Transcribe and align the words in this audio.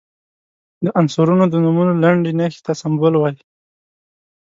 د 0.83 0.85
عنصرونو 0.99 1.45
د 1.49 1.55
نومونو 1.63 1.93
لنډي 2.03 2.33
نښې 2.39 2.59
ته 2.65 2.73
سمبول 2.81 3.13
وايي. 3.17 3.39